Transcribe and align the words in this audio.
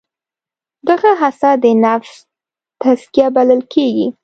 دغه 0.87 1.09
هڅه 1.21 1.49
د 1.63 1.65
نفس 1.85 2.13
تزکیه 2.81 3.27
بلل 3.35 3.61
کېږي. 3.73 4.07